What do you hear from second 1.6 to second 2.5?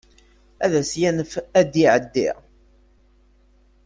iɛeddi.